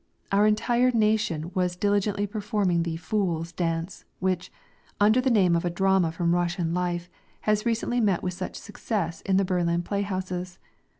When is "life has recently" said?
6.73-7.99